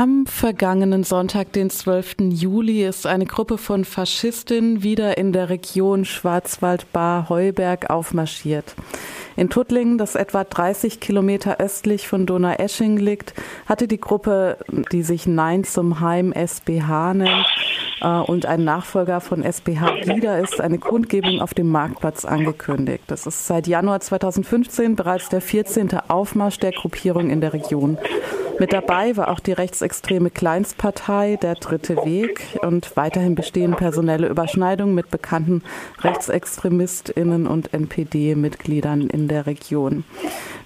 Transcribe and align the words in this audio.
Am 0.00 0.24
vergangenen 0.24 1.04
Sonntag, 1.04 1.52
den 1.52 1.68
12. 1.68 2.30
Juli, 2.30 2.86
ist 2.86 3.06
eine 3.06 3.26
Gruppe 3.26 3.58
von 3.58 3.84
Faschistinnen 3.84 4.82
wieder 4.82 5.18
in 5.18 5.34
der 5.34 5.50
Region 5.50 6.06
Schwarzwald-Bar-Heuberg 6.06 7.90
aufmarschiert. 7.90 8.76
In 9.36 9.50
Tuttlingen, 9.50 9.98
das 9.98 10.14
etwa 10.14 10.44
30 10.44 11.00
Kilometer 11.00 11.60
östlich 11.60 12.08
von 12.08 12.24
Donaueschingen 12.24 12.96
liegt, 12.96 13.34
hatte 13.66 13.88
die 13.88 14.00
Gruppe, 14.00 14.56
die 14.90 15.02
sich 15.02 15.26
Nein 15.26 15.64
zum 15.64 16.00
Heim 16.00 16.32
SBH 16.32 17.12
nennt 17.12 17.46
äh, 18.00 18.20
und 18.20 18.46
ein 18.46 18.64
Nachfolger 18.64 19.20
von 19.20 19.42
SBH 19.42 20.06
wieder 20.06 20.38
ist, 20.38 20.62
eine 20.62 20.78
Kundgebung 20.78 21.42
auf 21.42 21.52
dem 21.52 21.68
Marktplatz 21.68 22.24
angekündigt. 22.24 23.04
Das 23.08 23.26
ist 23.26 23.46
seit 23.46 23.66
Januar 23.66 24.00
2015 24.00 24.96
bereits 24.96 25.28
der 25.28 25.42
14. 25.42 25.90
Aufmarsch 26.08 26.58
der 26.58 26.72
Gruppierung 26.72 27.28
in 27.28 27.42
der 27.42 27.52
Region. 27.52 27.98
Mit 28.60 28.74
dabei 28.74 29.16
war 29.16 29.30
auch 29.30 29.40
die 29.40 29.52
rechtsextreme 29.52 30.28
Kleinstpartei 30.28 31.38
Der 31.40 31.54
Dritte 31.54 31.96
Weg 32.04 32.42
und 32.60 32.94
weiterhin 32.94 33.34
bestehen 33.34 33.74
personelle 33.74 34.28
Überschneidungen 34.28 34.94
mit 34.94 35.10
bekannten 35.10 35.62
RechtsextremistInnen 36.02 37.46
und 37.46 37.72
NPD-Mitgliedern 37.72 39.08
in 39.08 39.28
der 39.28 39.46
Region. 39.46 40.04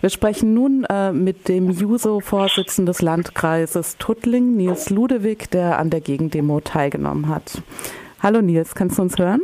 Wir 0.00 0.10
sprechen 0.10 0.54
nun 0.54 0.84
äh, 0.90 1.12
mit 1.12 1.46
dem 1.46 1.70
JUSO-Vorsitzenden 1.70 2.86
des 2.86 3.00
Landkreises 3.00 3.96
Tuttling, 3.98 4.56
Nils 4.56 4.90
Ludewig, 4.90 5.48
der 5.52 5.78
an 5.78 5.90
der 5.90 6.00
Gegendemo 6.00 6.58
teilgenommen 6.58 7.28
hat. 7.28 7.62
Hallo 8.20 8.42
Nils, 8.42 8.74
kannst 8.74 8.98
du 8.98 9.02
uns 9.02 9.16
hören? 9.18 9.40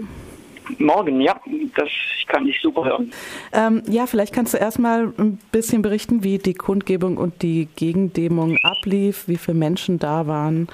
Morgen, 0.78 1.20
ja, 1.20 1.40
das 1.76 1.88
kann 2.26 2.46
ich 2.46 2.60
super 2.60 2.84
hören. 2.84 3.12
Ähm, 3.52 3.82
ja, 3.88 4.06
vielleicht 4.06 4.34
kannst 4.34 4.54
du 4.54 4.58
erstmal 4.58 5.12
ein 5.18 5.38
bisschen 5.52 5.82
berichten, 5.82 6.22
wie 6.24 6.38
die 6.38 6.54
Kundgebung 6.54 7.16
und 7.16 7.42
die 7.42 7.68
Gegendämung 7.76 8.56
ablief, 8.62 9.28
wie 9.28 9.36
viele 9.36 9.58
Menschen 9.58 9.98
da 9.98 10.26
waren 10.26 10.68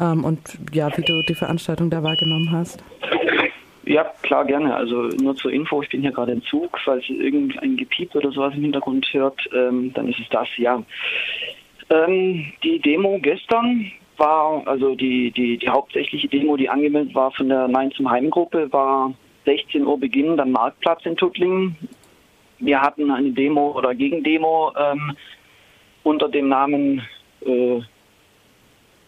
ähm, 0.00 0.24
und 0.24 0.40
ja, 0.72 0.88
wie 0.96 1.02
du 1.02 1.22
die 1.28 1.34
Veranstaltung 1.34 1.90
da 1.90 2.02
wahrgenommen 2.02 2.50
hast. 2.52 2.82
Ja, 3.84 4.04
klar, 4.22 4.44
gerne. 4.44 4.74
Also 4.74 5.08
nur 5.20 5.34
zur 5.36 5.52
Info, 5.52 5.82
ich 5.82 5.88
bin 5.88 6.02
hier 6.02 6.12
gerade 6.12 6.32
im 6.32 6.42
Zug. 6.44 6.78
Falls 6.84 7.08
ihr 7.08 7.20
irgendein 7.20 7.76
Gepiep 7.76 8.14
oder 8.14 8.30
sowas 8.30 8.54
im 8.54 8.62
Hintergrund 8.62 9.06
hört, 9.12 9.40
ähm, 9.52 9.92
dann 9.94 10.08
ist 10.08 10.20
es 10.20 10.28
das, 10.28 10.48
ja. 10.58 10.82
Ähm, 11.88 12.52
die 12.62 12.78
Demo 12.78 13.18
gestern 13.20 13.90
war, 14.16 14.62
also 14.66 14.94
die, 14.94 15.32
die, 15.32 15.58
die 15.58 15.68
hauptsächliche 15.68 16.28
Demo, 16.28 16.56
die 16.56 16.68
angemeldet 16.68 17.14
war 17.14 17.32
von 17.32 17.48
der 17.48 17.66
Nein 17.66 17.90
zum 17.92 18.08
Heim-Gruppe, 18.08 18.72
war 18.72 19.12
16 19.56 19.86
Uhr 19.86 19.98
beginnen, 19.98 20.36
dann 20.36 20.52
Marktplatz 20.52 21.04
in 21.04 21.16
Tuttlingen. 21.16 21.76
Wir 22.58 22.80
hatten 22.80 23.10
eine 23.10 23.30
Demo 23.32 23.72
oder 23.72 23.94
Gegendemo 23.94 24.72
ähm, 24.78 25.16
unter 26.02 26.28
dem 26.28 26.48
Namen, 26.48 27.02
äh, 27.44 27.80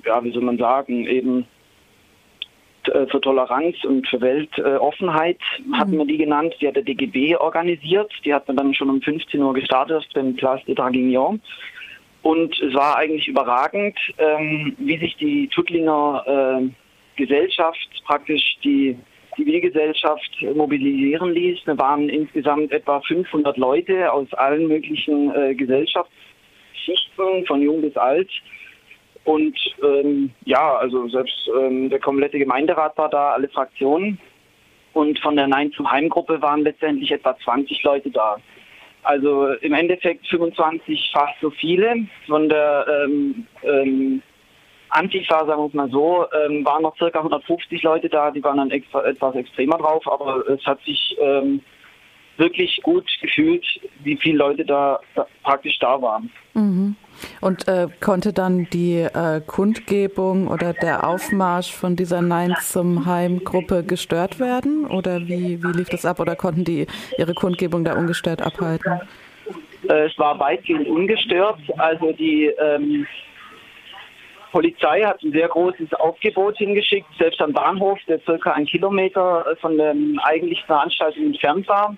ja, 0.05 0.25
wie 0.25 0.33
soll 0.33 0.43
man 0.43 0.59
sagen, 0.59 1.07
eben 1.07 1.47
äh, 2.85 3.07
für 3.07 3.21
Toleranz 3.21 3.77
und 3.85 4.09
für 4.09 4.21
Weltoffenheit 4.21 5.39
mhm. 5.65 5.79
hatten 5.79 5.99
wir 5.99 6.07
die 6.07 6.19
genannt. 6.19 6.55
Die 6.61 6.67
hat 6.67 6.77
der 6.77 6.83
DGB 6.83 7.37
organisiert. 7.37 8.11
Die 8.25 8.35
hat 8.35 8.49
man 8.49 8.57
dann 8.57 8.75
schon 8.75 8.91
um 8.91 9.01
15 9.01 9.41
Uhr 9.41 9.55
gestartet 9.55 10.09
beim 10.15 10.35
Place 10.35 10.65
de 10.65 10.75
Draguignan. 10.75 11.41
Und 12.23 12.61
es 12.61 12.75
war 12.75 12.97
eigentlich 12.97 13.29
überragend, 13.29 13.99
ähm, 14.19 14.75
wie 14.79 14.99
sich 14.99 15.17
die 15.17 15.49
Tuttlinger 15.49 16.25
äh, 16.27 16.69
Gesellschaft 17.17 17.89
praktisch 18.07 18.57
die 18.65 18.97
Zivilgesellschaft 19.37 20.43
mobilisieren 20.55 21.33
ließ. 21.33 21.67
Wir 21.67 21.79
waren 21.79 22.09
insgesamt 22.09 22.73
etwa 22.73 23.01
500 23.01 23.57
Leute 23.57 24.13
aus 24.13 24.33
allen 24.35 24.69
möglichen 24.69 25.35
äh, 25.35 25.55
Gesellschaftsschichten, 25.55 27.47
von 27.47 27.63
jung 27.63 27.81
bis 27.81 27.97
alt. 27.97 28.31
Und 29.25 29.57
ähm, 29.83 30.31
ja, 30.45 30.77
also 30.77 31.09
selbst 31.09 31.49
ähm, 31.59 31.89
der 31.91 32.01
komplette 32.01 32.39
Gemeinderat 32.39 32.97
war 32.99 33.09
da, 33.09 33.33
alle 33.33 33.49
Fraktionen. 33.49 34.19
Und 34.93 35.19
von 35.21 35.37
der 35.37 35.47
Nein 35.47 35.73
zum 35.73 35.91
Heim-Gruppe 35.91 36.43
waren 36.43 36.63
letztendlich 36.63 37.11
etwa 37.13 37.37
20 37.45 37.83
Leute 37.83 38.11
da. 38.11 38.37
Also 39.05 39.49
im 39.55 39.73
Endeffekt 39.73 40.27
25 40.29 41.11
fast 41.13 41.35
so 41.41 41.51
viele. 41.51 42.07
Von 42.27 42.49
der 42.49 42.87
ähm, 42.89 43.47
ähm, 43.63 44.23
Antifa, 44.93 45.47
sagen 45.47 45.63
wir 45.63 45.67
es 45.69 45.75
mal 45.75 45.91
so, 45.91 46.27
ähm, 46.33 46.65
waren 46.67 46.83
noch 46.83 46.97
circa 46.99 47.19
150 47.19 47.83
Leute 47.83 48.11
da, 48.11 48.31
die 48.31 48.45
waren 48.45 48.59
dann 48.59 48.71
extra, 48.71 49.03
etwas 49.05 49.35
extremer 49.35 49.79
drauf, 49.79 50.07
aber 50.07 50.47
es 50.49 50.65
hat 50.67 50.81
sich 50.83 51.17
ähm, 51.19 51.63
wirklich 52.37 52.79
gut 52.83 53.09
gefühlt, 53.23 53.65
wie 54.03 54.19
viele 54.19 54.37
Leute 54.37 54.67
da, 54.67 55.01
da 55.15 55.27
praktisch 55.43 55.79
da 55.79 56.01
waren. 56.01 56.31
Mhm. 56.53 56.97
Und 57.41 57.69
äh, 57.69 57.89
konnte 58.01 58.35
dann 58.35 58.67
die 58.71 58.99
äh, 58.99 59.41
Kundgebung 59.47 60.49
oder 60.49 60.75
der 60.75 61.09
Aufmarsch 61.09 61.73
von 61.73 61.97
dieser 61.97 62.21
Nein 62.21 62.55
zum 62.61 63.07
Heim-Gruppe 63.07 63.85
gestört 63.85 64.41
werden? 64.41 64.87
Oder 64.87 65.21
wie, 65.21 65.63
wie 65.63 65.73
lief 65.73 65.89
das 65.89 66.05
ab? 66.05 66.21
Oder 66.21 66.37
konnten 66.37 66.65
die 66.65 66.87
ihre 67.17 67.33
Kundgebung 67.33 67.85
da 67.85 67.97
ungestört 67.97 68.43
abhalten? 68.43 69.01
Äh, 69.89 70.07
es 70.07 70.19
war 70.19 70.39
weitgehend 70.39 70.89
ungestört. 70.89 71.61
Also 71.79 72.13
die 72.13 72.47
ähm, 72.47 73.07
Polizei 74.53 75.03
hat 75.03 75.23
ein 75.23 75.33
sehr 75.33 75.49
großes 75.49 75.93
Aufgebot 75.95 76.59
hingeschickt, 76.59 77.09
selbst 77.19 77.41
am 77.41 77.53
Bahnhof, 77.53 77.99
der 78.07 78.21
circa 78.21 78.53
ein 78.53 78.67
Kilometer 78.67 79.47
äh, 79.51 79.57
von 79.57 79.79
der 79.79 79.95
eigentlichen 80.25 80.67
Veranstaltung 80.67 81.25
entfernt 81.25 81.67
war, 81.67 81.97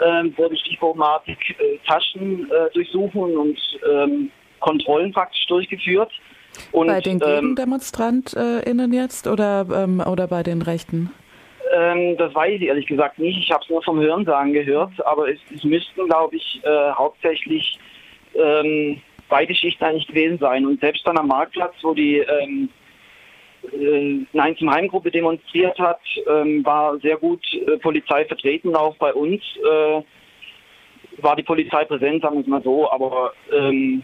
ähm, 0.00 0.32
wurden 0.36 0.56
stichwortartig 0.56 1.36
äh, 1.58 1.78
Taschen 1.86 2.50
äh, 2.50 2.70
durchsuchen 2.72 3.36
und 3.36 3.58
ähm, 3.88 4.30
Kontrollen 4.60 5.12
praktisch 5.12 5.46
durchgeführt. 5.46 6.10
Und, 6.72 6.86
bei 6.86 7.00
den 7.00 7.20
ähm, 7.24 7.54
GegendemonstrantInnen 7.54 8.92
jetzt 8.92 9.26
oder, 9.26 9.66
ähm, 9.74 10.00
oder 10.00 10.26
bei 10.26 10.42
den 10.42 10.62
Rechten? 10.62 11.10
Ähm, 11.74 12.16
das 12.16 12.34
weiß 12.34 12.54
ich 12.54 12.62
ehrlich 12.62 12.86
gesagt 12.86 13.18
nicht. 13.18 13.38
Ich 13.38 13.50
habe 13.50 13.62
es 13.62 13.70
nur 13.70 13.82
vom 13.82 14.00
Hörensagen 14.00 14.52
gehört, 14.52 14.92
aber 15.06 15.30
es, 15.30 15.38
es 15.54 15.62
müssten, 15.62 16.06
glaube 16.06 16.36
ich, 16.36 16.60
äh, 16.64 16.90
hauptsächlich 16.92 17.78
beide 19.32 19.54
Schichten 19.54 19.82
eigentlich 19.82 20.06
gewesen 20.06 20.38
sein. 20.38 20.66
Und 20.66 20.80
selbst 20.80 21.06
dann 21.06 21.16
am 21.16 21.28
Marktplatz, 21.28 21.74
wo 21.80 21.94
die 21.94 22.18
ähm, 22.18 22.68
äh, 23.72 24.26
Nein 24.34 24.56
zum 24.58 24.70
Heimgruppe 24.70 25.10
demonstriert 25.10 25.78
hat, 25.78 26.00
ähm, 26.28 26.62
war 26.66 26.98
sehr 26.98 27.16
gut 27.16 27.42
äh, 27.54 27.78
Polizei 27.78 28.26
vertreten, 28.26 28.76
auch 28.76 28.94
bei 28.96 29.14
uns 29.14 29.40
äh, 29.64 30.02
war 31.22 31.34
die 31.34 31.42
Polizei 31.42 31.84
präsent, 31.86 32.20
sagen 32.20 32.36
wir 32.36 32.40
es 32.42 32.46
mal 32.46 32.62
so, 32.62 32.90
aber 32.90 33.32
ähm, 33.50 34.02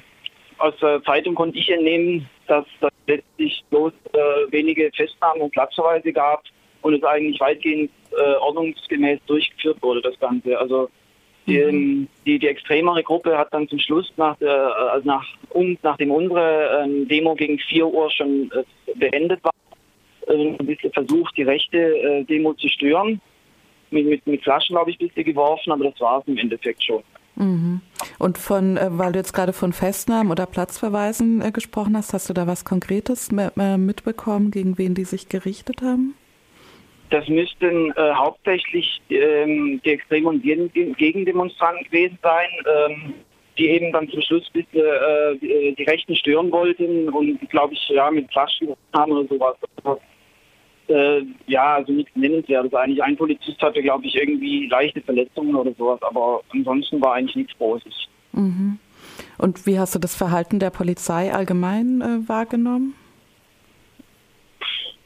aus 0.56 0.72
der 0.80 1.02
Zeitung 1.02 1.34
konnte 1.34 1.58
ich 1.58 1.70
entnehmen, 1.70 2.26
dass 2.46 2.64
es 2.80 2.88
letztlich 3.06 3.62
bloß 3.68 3.92
äh, 4.14 4.50
wenige 4.50 4.90
Festnahmen 4.96 5.42
und 5.42 5.52
Platzverweise 5.52 6.10
gab 6.10 6.42
und 6.80 6.94
es 6.94 7.04
eigentlich 7.04 7.38
weitgehend 7.38 7.90
äh, 8.12 8.34
ordnungsgemäß 8.36 9.20
durchgeführt 9.26 9.82
wurde, 9.82 10.00
das 10.00 10.18
Ganze. 10.20 10.58
Also 10.58 10.88
die, 11.48 12.08
die, 12.26 12.38
die, 12.38 12.46
extremere 12.46 13.02
Gruppe 13.02 13.36
hat 13.36 13.52
dann 13.52 13.68
zum 13.68 13.78
Schluss 13.78 14.12
nach, 14.16 14.36
der, 14.38 14.76
also 14.92 15.06
nach, 15.06 15.26
um, 15.50 15.76
nachdem 15.82 16.10
unsere 16.10 16.84
äh, 16.84 17.04
Demo 17.06 17.34
gegen 17.34 17.58
4 17.58 17.86
Uhr 17.86 18.10
schon 18.10 18.50
äh, 18.52 18.94
beendet 18.94 19.42
war, 19.42 19.52
äh, 20.26 20.56
ein 20.58 20.66
bisschen 20.66 20.92
versucht, 20.92 21.36
die 21.36 21.42
rechte 21.42 21.78
äh, 21.78 22.24
Demo 22.24 22.54
zu 22.54 22.68
stören. 22.68 23.20
Mit, 23.90 24.06
mit, 24.06 24.26
mit 24.26 24.42
Flaschen, 24.42 24.74
glaube 24.74 24.90
ich, 24.90 25.00
ein 25.00 25.08
bisschen 25.08 25.24
geworfen, 25.24 25.72
aber 25.72 25.84
das 25.84 25.98
war 26.00 26.20
es 26.20 26.28
im 26.28 26.36
Endeffekt 26.36 26.84
schon. 26.84 27.02
Mhm. 27.36 27.80
Und 28.18 28.36
von, 28.36 28.76
äh, 28.76 28.88
weil 28.90 29.12
du 29.12 29.18
jetzt 29.18 29.32
gerade 29.32 29.54
von 29.54 29.72
Festnahmen 29.72 30.30
oder 30.30 30.44
Platzverweisen 30.44 31.52
gesprochen 31.54 31.96
hast, 31.96 32.12
hast 32.12 32.28
du 32.28 32.34
da 32.34 32.46
was 32.46 32.66
Konkretes 32.66 33.30
mitbekommen, 33.30 34.50
gegen 34.50 34.76
wen 34.76 34.94
die 34.94 35.04
sich 35.04 35.30
gerichtet 35.30 35.80
haben? 35.80 36.14
Das 37.10 37.26
müssten 37.28 37.90
äh, 37.92 38.12
hauptsächlich 38.12 39.00
ähm, 39.10 39.80
die 39.84 39.90
Extrem- 39.90 40.26
und 40.26 40.42
Gegendemonstranten 40.42 41.84
gewesen 41.84 42.18
sein, 42.22 42.48
ähm, 42.66 43.14
die 43.56 43.68
eben 43.68 43.92
dann 43.92 44.08
zum 44.08 44.20
Schluss 44.22 44.48
bis 44.50 44.64
äh, 44.72 45.36
die, 45.40 45.74
die 45.76 45.84
Rechten 45.84 46.14
stören 46.14 46.50
wollten 46.52 47.08
und, 47.08 47.38
glaube 47.50 47.74
ich, 47.74 47.88
ja, 47.88 48.10
mit 48.10 48.30
Flaschen 48.30 48.74
haben 48.92 49.12
oder 49.12 49.28
sowas. 49.28 49.56
Also, 49.82 50.00
äh, 50.88 51.22
ja, 51.46 51.76
also 51.76 51.92
nichts 51.92 52.14
nennenswertes. 52.14 52.72
Eigentlich 52.74 53.02
ein 53.02 53.16
Polizist 53.16 53.60
hatte, 53.60 53.82
glaube 53.82 54.06
ich, 54.06 54.14
irgendwie 54.14 54.66
leichte 54.68 55.00
Verletzungen 55.00 55.54
oder 55.54 55.72
sowas, 55.74 56.00
aber 56.02 56.42
ansonsten 56.50 57.00
war 57.00 57.14
eigentlich 57.14 57.36
nichts 57.36 57.56
Großes. 57.58 58.08
Mhm. 58.32 58.78
Und 59.38 59.66
wie 59.66 59.78
hast 59.78 59.94
du 59.94 59.98
das 59.98 60.14
Verhalten 60.14 60.58
der 60.58 60.70
Polizei 60.70 61.32
allgemein 61.32 62.00
äh, 62.00 62.28
wahrgenommen? 62.28 62.94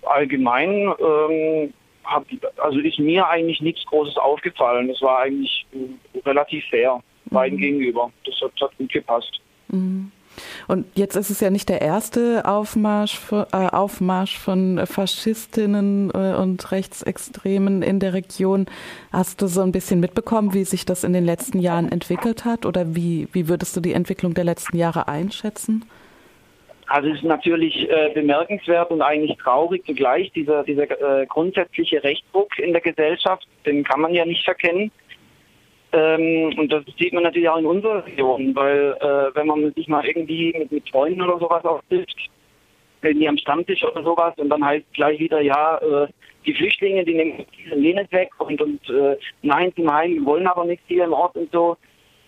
Allgemein 0.02 0.93
ähm, 0.99 1.72
hab, 2.04 2.26
also 2.58 2.78
ist 2.78 2.99
mir 2.99 3.26
eigentlich 3.28 3.60
nichts 3.60 3.84
Großes 3.87 4.16
aufgefallen. 4.16 4.90
Es 4.90 5.00
war 5.02 5.20
eigentlich 5.20 5.66
äh, 5.72 6.19
relativ 6.26 6.64
fair 6.70 7.00
mhm. 7.25 7.34
beiden 7.34 7.58
gegenüber. 7.58 8.10
Das 8.25 8.34
hat, 8.40 8.52
hat 8.60 8.76
gut 8.78 8.93
gepasst. 8.93 9.40
Mhm. 9.69 10.12
Und 10.66 10.87
jetzt 10.94 11.16
ist 11.16 11.31
es 11.31 11.40
ja 11.40 11.50
nicht 11.50 11.69
der 11.69 11.82
erste 11.82 12.46
Aufmarsch, 12.46 13.20
äh, 13.32 13.44
Aufmarsch 13.52 14.38
von 14.38 14.81
Faschistinnen 14.87 16.10
äh, 16.10 16.34
und 16.34 16.72
Rechtsextremen 16.72 17.82
in 17.82 18.00
der 18.00 18.14
Region. 18.14 18.66
Hast 19.12 19.43
du 19.43 19.46
so 19.46 19.60
ein 19.60 19.72
bisschen 19.72 20.00
mitbekommen, 20.00 20.54
wie 20.54 20.64
sich 20.64 20.87
das 20.87 21.04
in 21.04 21.12
den 21.12 21.25
letzten 21.25 21.58
Jahren 21.58 21.90
entwickelt 21.90 22.44
hat? 22.44 22.66
Oder 22.66 22.94
wie, 22.94 23.28
wie 23.32 23.49
würdest 23.49 23.76
du 23.76 23.81
die 23.81 23.93
Entwicklung 23.93 24.34
der 24.34 24.44
letzten 24.44 24.76
Jahre 24.76 25.08
einschätzen? 25.08 25.84
Also 26.92 27.08
es 27.08 27.16
ist 27.16 27.24
natürlich 27.24 27.88
äh, 27.88 28.10
bemerkenswert 28.12 28.90
und 28.90 29.00
eigentlich 29.00 29.38
traurig 29.38 29.82
zugleich, 29.86 30.30
dieser, 30.32 30.62
dieser 30.62 30.90
äh, 31.22 31.24
grundsätzliche 31.24 32.04
Rechtsdruck 32.04 32.58
in 32.58 32.72
der 32.72 32.82
Gesellschaft, 32.82 33.48
den 33.64 33.82
kann 33.82 34.02
man 34.02 34.12
ja 34.12 34.26
nicht 34.26 34.44
verkennen. 34.44 34.92
Ähm, 35.92 36.52
und 36.58 36.70
das 36.70 36.84
sieht 36.98 37.14
man 37.14 37.22
natürlich 37.22 37.48
auch 37.48 37.56
in 37.56 37.64
unserer 37.64 38.04
Region, 38.04 38.54
weil 38.54 38.94
äh, 39.00 39.34
wenn 39.34 39.46
man 39.46 39.72
sich 39.72 39.88
mal 39.88 40.04
irgendwie 40.04 40.54
mit, 40.54 40.70
mit 40.70 40.90
Freunden 40.90 41.22
oder 41.22 41.38
sowas 41.38 41.64
auch 41.64 41.80
trifft, 41.88 42.28
irgendwie 43.00 43.28
am 43.28 43.38
Stammtisch 43.38 43.82
oder 43.84 44.02
sowas 44.02 44.34
und 44.36 44.50
dann 44.50 44.62
heißt 44.62 44.84
gleich 44.92 45.18
wieder, 45.18 45.40
ja, 45.40 45.78
äh, 45.78 46.08
die 46.44 46.52
Flüchtlinge, 46.52 47.06
die 47.06 47.14
nehmen 47.14 47.46
diesen 47.56 47.82
jenes 47.82 48.12
weg 48.12 48.28
und, 48.36 48.60
und 48.60 48.86
äh, 48.90 49.16
nein, 49.40 49.72
zum 49.74 49.90
Heim, 49.90 50.26
wollen 50.26 50.46
aber 50.46 50.66
nichts 50.66 50.84
hier 50.88 51.04
im 51.04 51.14
Ort 51.14 51.36
und 51.36 51.50
so. 51.52 51.78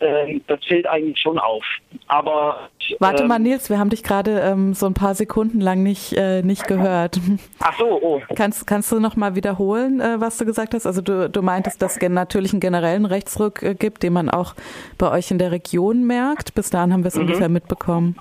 Ähm, 0.01 0.43
das 0.47 0.59
fällt 0.65 0.87
eigentlich 0.87 1.19
schon 1.21 1.39
auf. 1.39 1.65
Aber 2.09 2.69
warte 2.99 3.23
ähm, 3.23 3.29
mal, 3.29 3.39
Nils, 3.39 3.71
wir 3.71 3.79
haben 3.79 3.91
dich 3.91 4.03
gerade 4.03 4.41
ähm, 4.41 4.75
so 4.75 4.87
ein 4.87 4.95
paar 4.95 5.15
Sekunden 5.15 5.61
lang 5.61 5.83
nicht 5.83 6.13
äh, 6.15 6.43
nicht 6.43 6.67
gehört. 6.67 7.21
Ach 7.61 7.79
so, 7.79 8.01
oh. 8.03 8.23
Kannst 8.35 8.67
kannst 8.67 8.91
du 8.91 8.99
noch 8.99 9.17
mal 9.17 9.37
wiederholen, 9.37 10.01
äh, 10.01 10.21
was 10.21 10.37
du 10.37 10.45
gesagt 10.45 10.75
hast? 10.75 10.87
Also 10.87 11.01
du 11.01 11.31
du 11.31 11.43
meintest, 11.43 11.81
dass 11.81 11.97
es 11.97 12.09
natürlich 12.09 12.53
einen 12.53 12.61
generellen 12.61 13.07
Rechtsruck 13.07 13.63
äh, 13.63 13.75
gibt, 13.75 14.03
den 14.03 14.13
man 14.13 14.29
auch 14.31 14.55
bei 14.99 15.11
euch 15.11 15.31
in 15.31 15.39
der 15.39 15.53
Region 15.53 16.05
merkt. 16.07 16.55
Bis 16.55 16.71
dahin 16.71 16.93
haben 16.93 17.05
wir 17.05 17.09
es 17.09 17.17
mhm. 17.17 17.23
ungefähr 17.23 17.49
mitbekommen. 17.49 18.17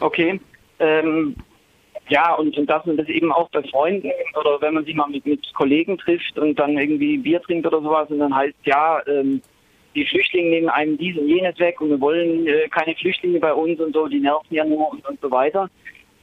Okay. 0.00 0.40
Ähm, 0.80 1.36
ja, 2.08 2.34
und, 2.34 2.56
und 2.56 2.70
dass 2.70 2.86
man 2.86 2.96
das 2.96 3.08
eben 3.08 3.30
auch 3.32 3.50
bei 3.50 3.62
Freunden 3.64 4.10
oder 4.40 4.60
wenn 4.60 4.74
man 4.74 4.84
sich 4.84 4.94
mal 4.94 5.08
mit, 5.08 5.26
mit 5.26 5.52
Kollegen 5.54 5.98
trifft 5.98 6.38
und 6.38 6.58
dann 6.58 6.78
irgendwie 6.78 7.18
Bier 7.18 7.42
trinkt 7.42 7.66
oder 7.66 7.82
sowas 7.82 8.08
und 8.10 8.18
dann 8.18 8.34
heißt, 8.34 8.56
ja, 8.64 9.00
ähm, 9.06 9.42
die 9.94 10.06
Flüchtlinge 10.06 10.50
nehmen 10.50 10.68
einem 10.68 10.98
dies 10.98 11.16
und 11.16 11.28
jenes 11.28 11.58
weg 11.58 11.80
und 11.80 11.90
wir 11.90 12.00
wollen 12.00 12.46
äh, 12.46 12.68
keine 12.68 12.94
Flüchtlinge 12.94 13.40
bei 13.40 13.52
uns 13.52 13.80
und 13.80 13.94
so, 13.94 14.06
die 14.06 14.20
nerven 14.20 14.54
ja 14.54 14.64
nur 14.64 14.90
und, 14.90 15.06
und 15.08 15.20
so 15.20 15.30
weiter. 15.30 15.68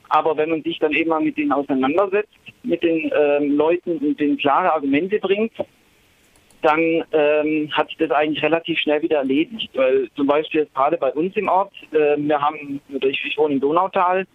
Aber 0.09 0.37
wenn 0.37 0.49
man 0.49 0.63
sich 0.63 0.79
dann 0.79 0.93
eben 0.93 1.09
mal 1.09 1.21
mit 1.21 1.37
denen 1.37 1.51
auseinandersetzt, 1.51 2.29
mit 2.63 2.83
den 2.83 3.11
ähm, 3.15 3.57
Leuten 3.57 3.97
und 3.97 4.19
denen 4.19 4.37
klare 4.37 4.71
Argumente 4.71 5.19
bringt, 5.19 5.53
dann 6.61 7.03
ähm, 7.11 7.69
hat 7.71 7.89
sich 7.89 7.97
das 7.97 8.11
eigentlich 8.11 8.43
relativ 8.43 8.79
schnell 8.79 9.01
wieder 9.01 9.17
erledigt. 9.17 9.69
Weil 9.73 10.09
zum 10.15 10.27
Beispiel 10.27 10.61
jetzt 10.61 10.73
gerade 10.73 10.97
bei 10.97 11.11
uns 11.11 11.35
im 11.35 11.47
Ort, 11.47 11.73
äh, 11.91 12.15
wir 12.17 12.41
haben, 12.41 12.81
ich, 12.89 13.37
wohne 13.37 13.55
im 13.55 13.59
Donautal, 13.59 14.25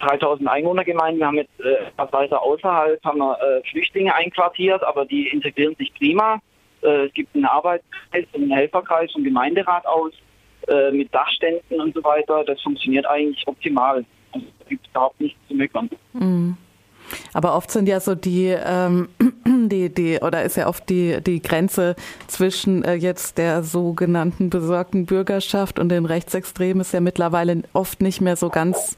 3000 0.00 0.48
Einwohnergemeinden. 0.48 1.20
Wir 1.20 1.26
haben 1.26 1.36
jetzt 1.36 1.60
äh, 1.60 1.86
etwas 1.88 2.12
weiter 2.12 2.42
außerhalb 2.42 3.02
haben 3.04 3.18
wir 3.18 3.38
äh, 3.40 3.62
Flüchtlinge 3.70 4.14
einquartiert, 4.14 4.82
aber 4.82 5.06
die 5.06 5.28
integrieren 5.28 5.74
sich 5.76 5.92
prima. 5.94 6.40
Äh, 6.82 7.06
es 7.06 7.14
gibt 7.14 7.34
einen 7.34 7.44
Arbeitskreis, 7.44 8.26
einen 8.34 8.50
Helferkreis 8.50 9.10
vom 9.12 9.24
Gemeinderat 9.24 9.86
aus 9.86 10.12
äh, 10.68 10.90
mit 10.90 11.12
Dachständen 11.14 11.80
und 11.80 11.94
so 11.94 12.02
weiter. 12.04 12.44
Das 12.44 12.60
funktioniert 12.60 13.06
eigentlich 13.06 13.46
optimal. 13.46 14.04
Also, 14.32 14.46
es 14.60 14.68
gibt 14.68 14.86
überhaupt 14.88 15.20
nichts 15.20 15.38
zu 15.48 15.54
meckern. 15.54 15.90
Mhm. 16.12 16.56
Aber 17.32 17.56
oft 17.56 17.70
sind 17.70 17.88
ja 17.88 18.00
so 18.00 18.14
die, 18.14 18.46
ähm, 18.46 19.08
die, 19.46 19.92
die, 19.92 20.18
oder 20.20 20.42
ist 20.42 20.56
ja 20.56 20.68
oft 20.68 20.88
die, 20.88 21.20
die 21.20 21.42
Grenze 21.42 21.96
zwischen 22.26 22.84
äh, 22.84 22.94
jetzt 22.94 23.38
der 23.38 23.62
sogenannten 23.62 24.50
besorgten 24.50 25.06
Bürgerschaft 25.06 25.78
und 25.78 25.88
den 25.88 26.06
Rechtsextremen 26.06 26.80
ist 26.80 26.92
ja 26.92 27.00
mittlerweile 27.00 27.62
oft 27.72 28.00
nicht 28.00 28.20
mehr 28.20 28.36
so 28.36 28.48
ganz 28.48 28.96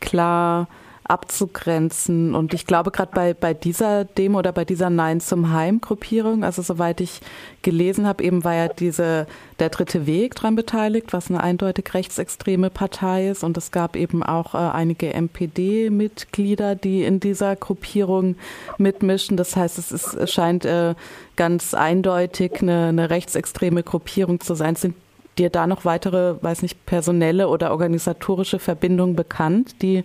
klar 0.00 0.68
abzugrenzen. 1.12 2.34
Und 2.34 2.54
ich 2.54 2.66
glaube, 2.66 2.90
gerade 2.90 3.12
bei, 3.14 3.34
bei 3.34 3.52
dieser 3.52 4.06
Demo 4.06 4.38
oder 4.38 4.50
bei 4.50 4.64
dieser 4.64 4.88
Nein 4.88 5.20
zum 5.20 5.52
Heim-Gruppierung, 5.52 6.42
also 6.42 6.62
soweit 6.62 7.02
ich 7.02 7.20
gelesen 7.60 8.06
habe, 8.06 8.24
eben 8.24 8.44
war 8.44 8.54
ja 8.54 8.68
diese, 8.68 9.26
der 9.58 9.68
dritte 9.68 10.06
Weg 10.06 10.34
dran 10.34 10.56
beteiligt, 10.56 11.12
was 11.12 11.28
eine 11.28 11.42
eindeutig 11.42 11.92
rechtsextreme 11.92 12.70
Partei 12.70 13.28
ist. 13.28 13.44
Und 13.44 13.58
es 13.58 13.70
gab 13.70 13.94
eben 13.94 14.22
auch 14.22 14.54
äh, 14.54 14.58
einige 14.58 15.12
MPD-Mitglieder, 15.12 16.76
die 16.76 17.02
in 17.02 17.20
dieser 17.20 17.56
Gruppierung 17.56 18.36
mitmischen. 18.78 19.36
Das 19.36 19.54
heißt, 19.54 19.78
es, 19.78 19.92
ist, 19.92 20.14
es 20.14 20.32
scheint 20.32 20.64
äh, 20.64 20.94
ganz 21.36 21.74
eindeutig 21.74 22.62
eine, 22.62 22.86
eine 22.86 23.10
rechtsextreme 23.10 23.82
Gruppierung 23.82 24.40
zu 24.40 24.54
sein. 24.54 24.76
Sind 24.76 24.94
dir 25.38 25.50
da 25.50 25.66
noch 25.66 25.84
weitere, 25.84 26.42
weiß 26.42 26.62
nicht, 26.62 26.84
personelle 26.86 27.48
oder 27.48 27.70
organisatorische 27.70 28.58
Verbindungen 28.58 29.16
bekannt, 29.16 29.82
die 29.82 30.04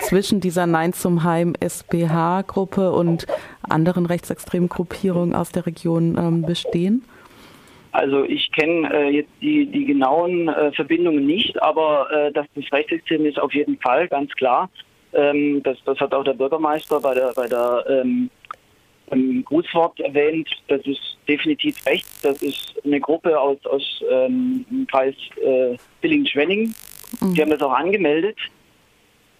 zwischen 0.00 0.40
dieser 0.40 0.66
Nein 0.66 0.92
zum 0.92 1.24
Heim 1.24 1.54
SBH-Gruppe 1.58 2.92
und 2.92 3.26
anderen 3.62 4.06
rechtsextremen 4.06 4.68
Gruppierungen 4.68 5.34
aus 5.34 5.50
der 5.50 5.66
Region 5.66 6.16
ähm, 6.18 6.42
bestehen? 6.42 7.04
Also 7.92 8.24
ich 8.24 8.52
kenne 8.52 8.92
äh, 8.92 9.08
jetzt 9.08 9.30
die, 9.40 9.66
die 9.66 9.84
genauen 9.84 10.48
äh, 10.48 10.72
Verbindungen 10.72 11.26
nicht, 11.26 11.60
aber 11.62 12.08
äh, 12.12 12.32
dass 12.32 12.46
das 12.54 12.64
rechtsextrem 12.70 13.26
ist 13.26 13.40
auf 13.40 13.54
jeden 13.54 13.78
Fall, 13.78 14.08
ganz 14.08 14.30
klar. 14.32 14.70
Ähm, 15.12 15.62
das, 15.62 15.78
das 15.84 15.98
hat 15.98 16.12
auch 16.12 16.22
der 16.22 16.34
Bürgermeister 16.34 17.00
bei 17.00 17.14
der, 17.14 17.32
bei 17.34 17.48
der 17.48 17.84
ähm, 17.88 18.30
im 19.10 19.44
Grußwort 19.44 20.00
erwähnt. 20.00 20.48
Das 20.68 20.80
ist 20.82 21.18
definitiv 21.26 21.84
recht. 21.86 22.06
Das 22.22 22.42
ist 22.42 22.74
eine 22.84 23.00
Gruppe 23.00 23.38
aus, 23.38 23.58
aus 23.66 24.02
ähm, 24.10 24.64
dem 24.70 24.86
Kreis 24.86 25.14
äh, 25.42 25.76
Billingen-Schwenning. 26.00 26.74
Mhm. 27.20 27.34
Die 27.34 27.42
haben 27.42 27.50
das 27.50 27.62
auch 27.62 27.72
angemeldet. 27.72 28.36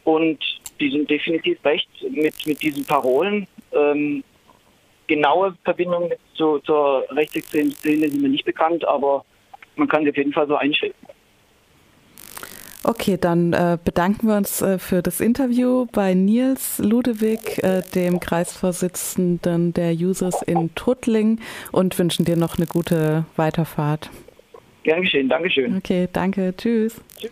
Und 0.05 0.39
die 0.81 0.91
sind 0.91 1.11
definitiv 1.11 1.63
recht 1.65 1.89
mit, 2.11 2.35
mit 2.47 2.63
diesen 2.63 2.85
Parolen. 2.85 3.47
Ähm, 3.73 4.25
genaue 5.07 5.57
Verbindungen 5.65 6.13
zu, 6.35 6.59
zur 6.61 7.05
rechtsextremen 7.11 7.73
Szene 7.73 8.09
sind 8.09 8.23
mir 8.23 8.29
nicht 8.29 8.45
bekannt, 8.45 8.87
aber 8.87 9.25
man 9.77 9.89
kann 9.89 10.05
sie 10.05 10.11
auf 10.11 10.17
jeden 10.17 10.33
Fall 10.33 10.47
so 10.47 10.57
einschätzen. 10.57 11.07
Okay, 12.89 13.19
dann 13.21 13.53
äh, 13.53 13.77
bedanken 13.85 14.29
wir 14.29 14.37
uns 14.39 14.63
äh, 14.63 14.79
für 14.79 15.03
das 15.03 15.21
Interview 15.21 15.85
bei 15.93 16.15
Nils 16.15 16.79
Ludewig, 16.79 17.63
äh, 17.63 17.83
dem 17.95 18.19
Kreisvorsitzenden 18.19 19.75
der 19.75 19.93
Users 19.93 20.41
in 20.41 20.75
Tuttling 20.75 21.39
und 21.71 21.99
wünschen 21.99 22.25
dir 22.25 22.39
noch 22.39 22.57
eine 22.57 22.67
gute 22.67 23.27
Weiterfahrt. 23.37 24.09
Gern 24.85 25.03
geschehen, 25.03 25.29
Dankeschön. 25.29 25.77
Okay, 25.77 26.09
danke, 26.11 26.55
tschüss. 26.57 26.99
Tschüss. 27.19 27.31